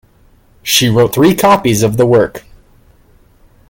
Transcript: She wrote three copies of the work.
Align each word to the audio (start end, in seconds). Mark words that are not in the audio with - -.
She 0.63 0.89
wrote 0.89 1.13
three 1.13 1.35
copies 1.35 1.83
of 1.83 1.97
the 1.97 2.07
work. 2.07 2.43